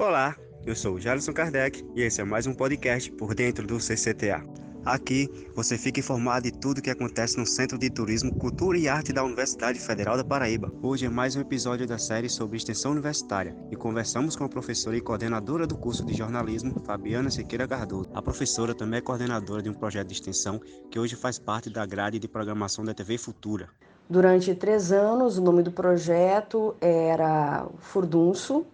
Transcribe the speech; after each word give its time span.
Olá, 0.00 0.36
eu 0.64 0.76
sou 0.76 0.94
o 0.94 1.00
Jalisson 1.00 1.32
Kardec 1.32 1.84
e 1.96 2.02
esse 2.02 2.20
é 2.20 2.24
mais 2.24 2.46
um 2.46 2.54
podcast 2.54 3.10
por 3.10 3.34
dentro 3.34 3.66
do 3.66 3.78
CCTA. 3.78 4.44
Aqui 4.84 5.28
você 5.56 5.76
fica 5.76 5.98
informado 5.98 6.44
de 6.44 6.52
tudo 6.52 6.78
o 6.78 6.80
que 6.80 6.90
acontece 6.90 7.36
no 7.36 7.44
Centro 7.44 7.76
de 7.76 7.90
Turismo, 7.90 8.32
Cultura 8.32 8.78
e 8.78 8.86
Arte 8.86 9.12
da 9.12 9.24
Universidade 9.24 9.80
Federal 9.80 10.16
da 10.16 10.22
Paraíba. 10.22 10.72
Hoje 10.80 11.06
é 11.06 11.08
mais 11.08 11.34
um 11.34 11.40
episódio 11.40 11.84
da 11.84 11.98
série 11.98 12.28
sobre 12.28 12.56
extensão 12.56 12.92
universitária 12.92 13.56
e 13.72 13.76
conversamos 13.76 14.36
com 14.36 14.44
a 14.44 14.48
professora 14.48 14.96
e 14.96 15.00
coordenadora 15.00 15.66
do 15.66 15.76
curso 15.76 16.06
de 16.06 16.14
jornalismo, 16.14 16.80
Fabiana 16.86 17.28
Siqueira 17.28 17.66
Cardoso. 17.66 18.08
A 18.14 18.22
professora 18.22 18.76
também 18.76 18.98
é 18.98 19.02
coordenadora 19.02 19.60
de 19.60 19.68
um 19.68 19.74
projeto 19.74 20.06
de 20.06 20.14
extensão 20.14 20.60
que 20.92 21.00
hoje 21.00 21.16
faz 21.16 21.40
parte 21.40 21.70
da 21.70 21.84
grade 21.84 22.20
de 22.20 22.28
programação 22.28 22.84
da 22.84 22.94
TV 22.94 23.18
Futura. 23.18 23.68
Durante 24.08 24.54
três 24.54 24.92
anos, 24.92 25.38
o 25.38 25.42
nome 25.42 25.64
do 25.64 25.72
projeto 25.72 26.76
era 26.80 27.66
Furdunço, 27.78 28.64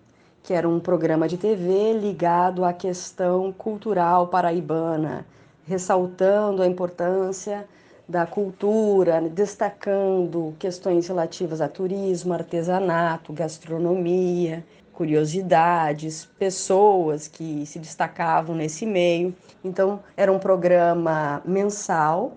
que 0.44 0.52
era 0.52 0.68
um 0.68 0.78
programa 0.78 1.26
de 1.26 1.38
TV 1.38 1.94
ligado 1.94 2.66
à 2.66 2.72
questão 2.74 3.50
cultural 3.50 4.28
paraibana, 4.28 5.26
ressaltando 5.66 6.62
a 6.62 6.66
importância 6.66 7.66
da 8.06 8.26
cultura, 8.26 9.22
destacando 9.22 10.54
questões 10.58 11.08
relativas 11.08 11.62
a 11.62 11.68
turismo, 11.68 12.34
artesanato, 12.34 13.32
gastronomia, 13.32 14.62
curiosidades, 14.92 16.26
pessoas 16.38 17.26
que 17.26 17.64
se 17.64 17.78
destacavam 17.78 18.54
nesse 18.54 18.84
meio. 18.84 19.34
Então, 19.64 20.00
era 20.14 20.30
um 20.30 20.38
programa 20.38 21.40
mensal 21.46 22.36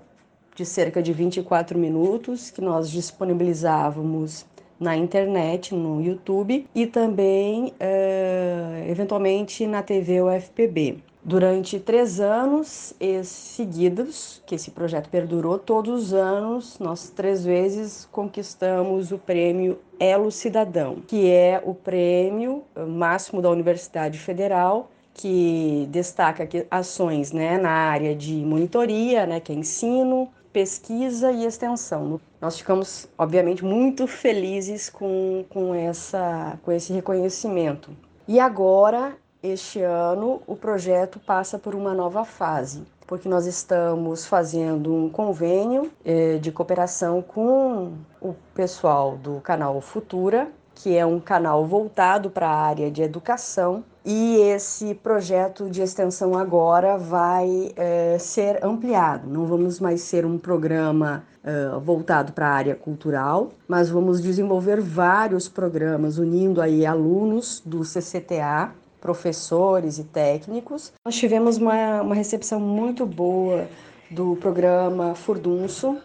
de 0.56 0.66
cerca 0.66 1.04
de 1.04 1.12
24 1.12 1.78
minutos 1.78 2.50
que 2.52 2.62
nós 2.62 2.90
disponibilizávamos 2.90 4.46
na 4.80 4.96
internet, 4.96 5.74
no 5.74 6.02
YouTube 6.02 6.68
e 6.74 6.86
também, 6.86 7.68
uh, 7.68 8.90
eventualmente, 8.90 9.66
na 9.66 9.82
TV 9.82 10.22
UFPB. 10.22 10.98
Durante 11.24 11.78
três 11.78 12.22
anos 12.22 12.94
seguidos, 13.24 14.42
que 14.46 14.56
esse 14.56 14.72
projeto 14.72 15.10
perdurou, 15.10 15.60
todos 15.60 16.06
os 16.06 16.14
anos, 16.14 16.80
nós 16.80 17.10
três 17.10 17.44
vezes 17.44 18.08
conquistamos 18.14 19.12
o 19.12 19.18
prêmio 19.18 19.78
Elo 20.00 20.32
Cidadão, 20.32 21.00
que 21.06 21.30
é 21.30 21.62
o 21.66 21.74
prêmio 21.74 22.64
máximo 22.88 23.42
da 23.42 23.50
Universidade 23.50 24.18
Federal 24.18 24.90
que 25.18 25.88
destaca 25.90 26.48
ações 26.70 27.32
né, 27.32 27.58
na 27.58 27.72
área 27.72 28.16
de 28.16 28.36
monitoria, 28.36 29.26
né, 29.26 29.40
que 29.40 29.52
é 29.52 29.56
ensino, 29.56 30.30
pesquisa 30.58 31.32
e 31.32 31.46
extensão. 31.46 32.20
Nós 32.42 32.58
ficamos, 32.58 33.08
obviamente, 33.16 33.64
muito 33.64 34.08
felizes 34.08 34.90
com, 34.90 35.46
com, 35.52 35.76
essa, 35.76 36.58
com 36.64 36.72
esse 36.72 36.92
reconhecimento. 36.92 37.92
E 38.28 38.40
agora, 38.40 39.16
este 39.44 39.84
ano, 39.84 40.42
o 40.48 40.56
projeto 40.56 41.20
passa 41.20 41.60
por 41.60 41.76
uma 41.76 41.94
nova 41.94 42.26
fase, 42.26 42.84
porque 43.06 43.30
nós 43.30 43.46
estamos 43.46 44.26
fazendo 44.26 44.92
um 44.92 45.12
convênio 45.12 45.92
eh, 46.04 46.40
de 46.40 46.52
cooperação 46.52 47.22
com 47.22 47.94
o 48.20 48.34
pessoal 48.56 49.16
do 49.16 49.40
canal 49.42 49.80
Futura, 49.80 50.52
que 50.74 50.98
é 50.98 51.06
um 51.06 51.20
canal 51.20 51.68
voltado 51.68 52.32
para 52.32 52.50
a 52.50 52.56
área 52.56 52.90
de 52.90 53.04
educação 53.04 53.84
e 54.10 54.38
esse 54.38 54.96
projeto 54.96 55.70
de 55.70 55.82
extensão 55.82 56.38
agora 56.38 56.98
vai 56.98 57.74
é, 57.76 58.18
ser 58.18 58.64
ampliado. 58.64 59.28
Não 59.28 59.46
vamos 59.46 59.82
mais 59.82 60.00
ser 60.00 60.26
um 60.26 60.38
programa 60.38 61.26
é, 61.44 61.78
voltado 61.78 62.32
para 62.32 62.48
a 62.48 62.52
área 62.54 62.74
cultural, 62.74 63.52
mas 63.68 63.90
vamos 63.90 64.22
desenvolver 64.22 64.80
vários 64.80 65.50
programas 65.50 66.18
unindo 66.18 66.62
aí 66.62 66.86
alunos 66.86 67.62
do 67.66 67.84
CCTA, 67.84 68.72
professores 69.02 70.00
e 70.00 70.06
técnicos. 70.06 70.94
Nós 71.04 71.16
tivemos 71.18 71.58
uma, 71.58 72.02
uma 72.02 72.16
recepção 72.16 72.62
muito 72.62 73.06
boa 73.06 73.68
do 74.10 74.38
programa 74.38 75.16
Furdunço. 75.16 75.98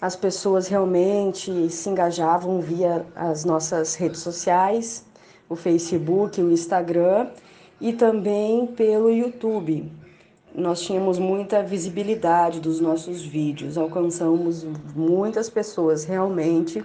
As 0.00 0.16
pessoas 0.16 0.66
realmente 0.66 1.70
se 1.70 1.88
engajavam 1.88 2.60
via 2.60 3.06
as 3.14 3.44
nossas 3.44 3.94
redes 3.94 4.18
sociais, 4.18 5.04
o 5.48 5.56
Facebook, 5.56 6.40
o 6.40 6.50
Instagram 6.50 7.28
e 7.80 7.92
também 7.92 8.66
pelo 8.66 9.10
YouTube. 9.10 9.90
Nós 10.54 10.80
tínhamos 10.80 11.18
muita 11.18 11.62
visibilidade 11.62 12.60
dos 12.60 12.80
nossos 12.80 13.22
vídeos, 13.22 13.76
alcançamos 13.76 14.64
muitas 14.94 15.50
pessoas 15.50 16.04
realmente 16.04 16.84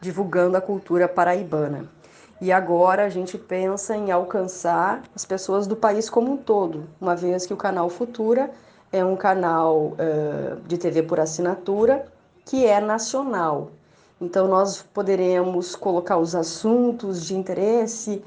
divulgando 0.00 0.56
a 0.56 0.60
cultura 0.60 1.08
paraibana. 1.08 1.88
E 2.40 2.52
agora 2.52 3.06
a 3.06 3.08
gente 3.08 3.38
pensa 3.38 3.96
em 3.96 4.10
alcançar 4.10 5.02
as 5.14 5.24
pessoas 5.24 5.66
do 5.66 5.74
país 5.74 6.10
como 6.10 6.32
um 6.32 6.36
todo, 6.36 6.84
uma 7.00 7.16
vez 7.16 7.46
que 7.46 7.54
o 7.54 7.56
canal 7.56 7.88
Futura 7.88 8.50
é 8.92 9.02
um 9.02 9.16
canal 9.16 9.94
uh, 9.94 10.60
de 10.66 10.76
TV 10.76 11.02
por 11.02 11.18
assinatura 11.18 12.06
que 12.44 12.66
é 12.66 12.80
nacional. 12.80 13.70
Então 14.20 14.48
nós 14.48 14.82
poderemos 14.82 15.76
colocar 15.76 16.16
os 16.16 16.34
assuntos 16.34 17.24
de 17.26 17.36
interesse 17.36 18.24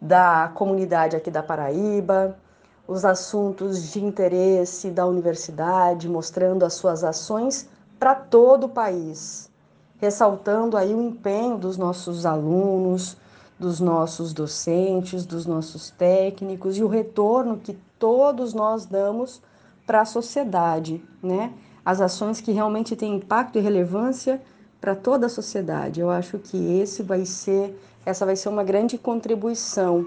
da 0.00 0.50
comunidade 0.54 1.16
aqui 1.16 1.30
da 1.30 1.42
Paraíba, 1.42 2.38
os 2.86 3.04
assuntos 3.04 3.90
de 3.92 4.02
interesse 4.02 4.90
da 4.90 5.04
universidade, 5.04 6.08
mostrando 6.08 6.64
as 6.64 6.74
suas 6.74 7.02
ações 7.02 7.68
para 7.98 8.14
todo 8.14 8.64
o 8.64 8.68
país, 8.68 9.50
ressaltando 9.98 10.76
aí 10.76 10.94
o 10.94 11.02
empenho 11.02 11.58
dos 11.58 11.76
nossos 11.76 12.24
alunos, 12.24 13.16
dos 13.58 13.80
nossos 13.80 14.32
docentes, 14.32 15.26
dos 15.26 15.44
nossos 15.44 15.90
técnicos 15.90 16.78
e 16.78 16.82
o 16.84 16.86
retorno 16.86 17.58
que 17.58 17.76
todos 17.98 18.54
nós 18.54 18.86
damos 18.86 19.42
para 19.84 20.02
a 20.02 20.04
sociedade, 20.04 21.02
né? 21.20 21.52
As 21.84 22.00
ações 22.00 22.40
que 22.40 22.52
realmente 22.52 22.94
têm 22.94 23.16
impacto 23.16 23.58
e 23.58 23.60
relevância 23.60 24.40
para 24.80 24.94
toda 24.94 25.26
a 25.26 25.28
sociedade. 25.28 26.00
Eu 26.00 26.10
acho 26.10 26.38
que 26.38 26.80
esse 26.80 27.02
vai 27.02 27.24
ser 27.24 27.74
essa 28.08 28.24
vai 28.24 28.36
ser 28.36 28.48
uma 28.48 28.64
grande 28.64 28.96
contribuição 28.96 30.06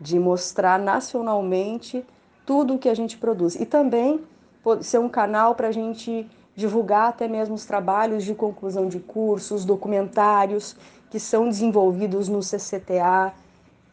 de 0.00 0.16
mostrar 0.16 0.78
nacionalmente 0.78 2.04
tudo 2.46 2.74
o 2.74 2.78
que 2.78 2.88
a 2.88 2.94
gente 2.94 3.16
produz. 3.16 3.56
E 3.56 3.66
também 3.66 4.20
ser 4.80 4.98
um 4.98 5.08
canal 5.08 5.54
para 5.56 5.68
a 5.68 5.72
gente 5.72 6.28
divulgar 6.54 7.08
até 7.08 7.26
mesmo 7.26 7.54
os 7.54 7.64
trabalhos 7.64 8.24
de 8.24 8.34
conclusão 8.34 8.86
de 8.88 9.00
cursos, 9.00 9.64
documentários 9.64 10.76
que 11.10 11.18
são 11.18 11.48
desenvolvidos 11.48 12.28
no 12.28 12.40
CCTA, 12.40 13.32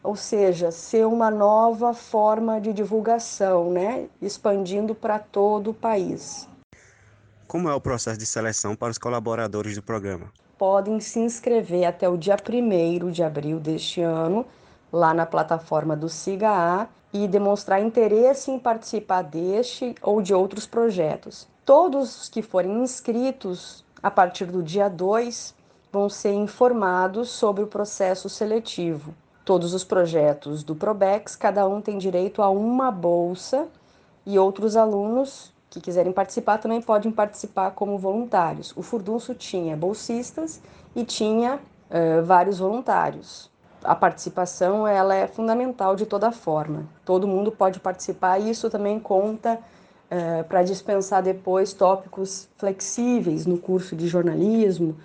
ou 0.02 0.14
seja, 0.16 0.70
ser 0.70 1.06
uma 1.06 1.30
nova 1.30 1.92
forma 1.92 2.60
de 2.60 2.72
divulgação, 2.72 3.70
né? 3.70 4.06
expandindo 4.22 4.94
para 4.94 5.18
todo 5.18 5.70
o 5.70 5.74
país. 5.74 6.48
Como 7.50 7.68
é 7.68 7.74
o 7.74 7.80
processo 7.80 8.16
de 8.16 8.26
seleção 8.26 8.76
para 8.76 8.92
os 8.92 8.96
colaboradores 8.96 9.74
do 9.74 9.82
programa? 9.82 10.30
podem 10.56 11.00
se 11.00 11.18
inscrever 11.18 11.84
até 11.84 12.08
o 12.08 12.16
dia 12.16 12.36
1 12.36 13.10
de 13.10 13.24
abril 13.24 13.58
deste 13.58 14.00
ano, 14.00 14.46
lá 14.92 15.12
na 15.12 15.26
plataforma 15.26 15.96
do 15.96 16.08
SIGA-A, 16.08 16.86
e 17.12 17.26
demonstrar 17.26 17.82
interesse 17.82 18.52
em 18.52 18.58
participar 18.58 19.22
deste 19.22 19.96
ou 20.00 20.22
de 20.22 20.32
outros 20.32 20.64
projetos. 20.64 21.48
Todos 21.64 22.22
os 22.22 22.28
que 22.28 22.40
forem 22.40 22.84
inscritos 22.84 23.84
a 24.00 24.12
partir 24.12 24.44
do 24.44 24.62
dia 24.62 24.88
2 24.88 25.52
vão 25.90 26.08
ser 26.08 26.34
informados 26.34 27.30
sobre 27.30 27.64
o 27.64 27.66
processo 27.66 28.28
seletivo. 28.28 29.12
Todos 29.44 29.74
os 29.74 29.82
projetos 29.82 30.62
do 30.62 30.76
Probex, 30.76 31.34
cada 31.34 31.66
um 31.66 31.80
tem 31.80 31.98
direito 31.98 32.42
a 32.42 32.48
uma 32.48 32.92
bolsa 32.92 33.66
e 34.24 34.38
outros 34.38 34.76
alunos 34.76 35.52
que 35.70 35.80
quiserem 35.80 36.12
participar 36.12 36.58
também 36.58 36.82
podem 36.82 37.12
participar 37.12 37.70
como 37.70 37.96
voluntários. 37.96 38.76
O 38.76 38.82
Furdunço 38.82 39.34
tinha 39.34 39.76
bolsistas 39.76 40.60
e 40.96 41.04
tinha 41.04 41.54
uh, 41.56 42.24
vários 42.24 42.58
voluntários. 42.58 43.48
A 43.82 43.94
participação 43.94 44.86
ela 44.86 45.14
é 45.14 45.26
fundamental 45.28 45.94
de 45.94 46.04
toda 46.04 46.32
forma. 46.32 46.86
Todo 47.04 47.26
mundo 47.26 47.52
pode 47.52 47.78
participar 47.78 48.38
e 48.40 48.50
isso 48.50 48.68
também 48.68 48.98
conta 48.98 49.54
uh, 50.10 50.44
para 50.44 50.64
dispensar 50.64 51.22
depois 51.22 51.72
tópicos 51.72 52.48
flexíveis 52.56 53.46
no 53.46 53.56
curso 53.56 53.94
de 53.94 54.08
jornalismo, 54.08 54.96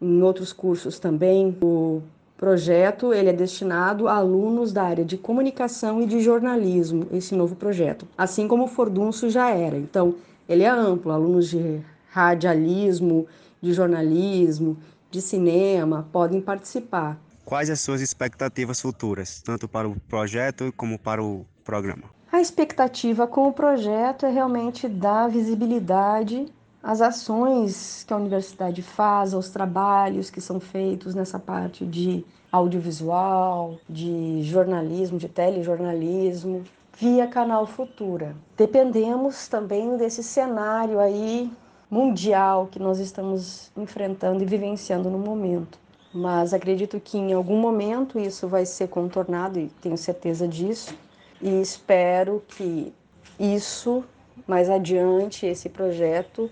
em 0.00 0.22
outros 0.22 0.52
cursos 0.52 1.00
também. 1.00 1.58
O 1.60 2.00
projeto 2.42 3.14
ele 3.14 3.28
é 3.28 3.32
destinado 3.32 4.08
a 4.08 4.16
alunos 4.16 4.72
da 4.72 4.82
área 4.82 5.04
de 5.04 5.16
comunicação 5.16 6.02
e 6.02 6.06
de 6.06 6.18
jornalismo, 6.20 7.06
esse 7.12 7.36
novo 7.36 7.54
projeto, 7.54 8.04
assim 8.18 8.48
como 8.48 8.64
o 8.64 8.66
Fordunço 8.66 9.30
já 9.30 9.50
era. 9.50 9.76
Então, 9.76 10.16
ele 10.48 10.64
é 10.64 10.68
amplo, 10.68 11.12
alunos 11.12 11.48
de 11.48 11.80
radialismo, 12.10 13.28
de 13.60 13.72
jornalismo, 13.72 14.76
de 15.08 15.22
cinema 15.22 16.08
podem 16.12 16.40
participar. 16.40 17.16
Quais 17.44 17.70
as 17.70 17.78
suas 17.78 18.00
expectativas 18.00 18.80
futuras, 18.80 19.40
tanto 19.40 19.68
para 19.68 19.88
o 19.88 19.94
projeto 20.08 20.74
como 20.76 20.98
para 20.98 21.22
o 21.22 21.46
programa? 21.62 22.10
A 22.32 22.40
expectativa 22.40 23.24
com 23.24 23.46
o 23.46 23.52
projeto 23.52 24.26
é 24.26 24.30
realmente 24.32 24.88
dar 24.88 25.28
visibilidade 25.28 26.52
as 26.82 27.00
ações 27.00 28.04
que 28.04 28.12
a 28.12 28.16
universidade 28.16 28.82
faz, 28.82 29.32
aos 29.32 29.48
trabalhos 29.48 30.30
que 30.30 30.40
são 30.40 30.58
feitos 30.58 31.14
nessa 31.14 31.38
parte 31.38 31.86
de 31.86 32.24
audiovisual, 32.50 33.78
de 33.88 34.42
jornalismo, 34.42 35.16
de 35.16 35.28
telejornalismo, 35.28 36.64
via 36.98 37.26
Canal 37.28 37.66
Futura. 37.66 38.34
Dependemos 38.56 39.46
também 39.46 39.96
desse 39.96 40.22
cenário 40.22 40.98
aí 40.98 41.50
mundial 41.88 42.68
que 42.70 42.78
nós 42.78 42.98
estamos 42.98 43.70
enfrentando 43.76 44.42
e 44.42 44.46
vivenciando 44.46 45.08
no 45.08 45.18
momento. 45.18 45.78
Mas 46.12 46.52
acredito 46.52 47.00
que 47.00 47.16
em 47.16 47.32
algum 47.32 47.56
momento 47.56 48.18
isso 48.18 48.48
vai 48.48 48.66
ser 48.66 48.88
contornado 48.88 49.58
e 49.58 49.68
tenho 49.80 49.96
certeza 49.96 50.48
disso. 50.48 50.94
E 51.40 51.60
espero 51.60 52.42
que 52.48 52.92
isso 53.38 54.04
mais 54.46 54.68
adiante 54.68 55.46
esse 55.46 55.68
projeto 55.68 56.50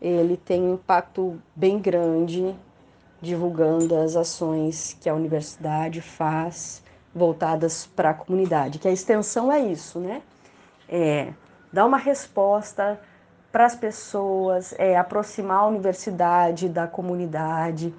ele 0.00 0.36
tem 0.36 0.62
um 0.62 0.74
impacto 0.74 1.40
bem 1.54 1.78
grande 1.78 2.54
divulgando 3.20 3.96
as 3.96 4.14
ações 4.14 4.96
que 5.00 5.08
a 5.08 5.14
universidade 5.14 6.00
faz 6.00 6.82
voltadas 7.14 7.86
para 7.86 8.10
a 8.10 8.14
comunidade, 8.14 8.78
que 8.78 8.86
a 8.86 8.92
extensão 8.92 9.50
é 9.50 9.60
isso, 9.60 9.98
né? 9.98 10.22
É 10.88 11.32
dar 11.72 11.86
uma 11.86 11.96
resposta 11.96 13.00
para 13.50 13.64
as 13.64 13.74
pessoas, 13.74 14.74
é 14.78 14.96
aproximar 14.96 15.60
a 15.60 15.66
universidade 15.66 16.68
da 16.68 16.86
comunidade, 16.86 17.94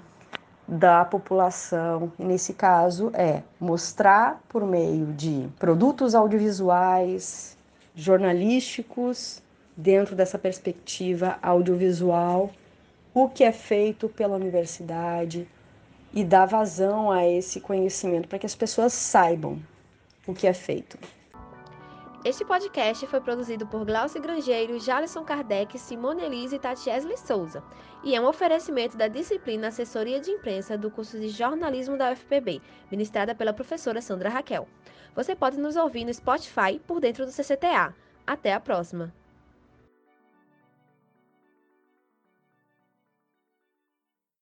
da 0.68 1.04
população. 1.04 2.12
E 2.18 2.24
nesse 2.24 2.54
caso 2.54 3.10
é 3.12 3.42
mostrar 3.58 4.40
por 4.48 4.64
meio 4.64 5.06
de 5.06 5.48
produtos 5.58 6.14
audiovisuais, 6.14 7.56
jornalísticos, 7.94 9.42
dentro 9.78 10.16
dessa 10.16 10.36
perspectiva 10.36 11.38
audiovisual, 11.40 12.50
o 13.14 13.28
que 13.28 13.44
é 13.44 13.52
feito 13.52 14.08
pela 14.08 14.34
universidade 14.34 15.46
e 16.12 16.24
dar 16.24 16.46
vazão 16.46 17.12
a 17.12 17.24
esse 17.24 17.60
conhecimento 17.60 18.26
para 18.26 18.40
que 18.40 18.46
as 18.46 18.56
pessoas 18.56 18.92
saibam 18.92 19.62
o 20.26 20.34
que 20.34 20.48
é 20.48 20.52
feito. 20.52 20.98
Este 22.24 22.44
podcast 22.44 23.06
foi 23.06 23.20
produzido 23.20 23.68
por 23.68 23.84
Glaucio 23.84 24.20
Grangeiro, 24.20 24.80
Jalisson 24.80 25.22
Kardec, 25.22 25.78
Simone 25.78 26.24
Elise 26.24 26.56
e 26.56 26.58
Tatiesle 26.58 27.16
Souza 27.16 27.62
e 28.02 28.16
é 28.16 28.20
um 28.20 28.26
oferecimento 28.26 28.96
da 28.96 29.06
disciplina 29.06 29.68
Assessoria 29.68 30.20
de 30.20 30.32
Imprensa 30.32 30.76
do 30.76 30.90
curso 30.90 31.20
de 31.20 31.28
Jornalismo 31.28 31.96
da 31.96 32.10
UFPB, 32.10 32.60
ministrada 32.90 33.32
pela 33.32 33.52
professora 33.52 34.02
Sandra 34.02 34.28
Raquel. 34.28 34.66
Você 35.14 35.36
pode 35.36 35.56
nos 35.56 35.76
ouvir 35.76 36.04
no 36.04 36.12
Spotify 36.12 36.80
por 36.84 36.98
dentro 36.98 37.24
do 37.24 37.30
CCTA. 37.30 37.94
Até 38.26 38.52
a 38.52 38.58
próxima! 38.58 39.14